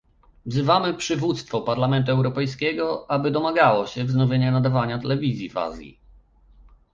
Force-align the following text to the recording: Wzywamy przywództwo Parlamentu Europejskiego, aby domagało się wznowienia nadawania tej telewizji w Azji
Wzywamy 0.45 0.93
przywództwo 0.93 1.61
Parlamentu 1.61 2.11
Europejskiego, 2.11 3.11
aby 3.11 3.31
domagało 3.31 3.87
się 3.87 4.03
wznowienia 4.03 4.51
nadawania 4.51 4.97
tej 4.97 5.01
telewizji 5.03 5.49
w 5.49 5.57
Azji 5.57 5.99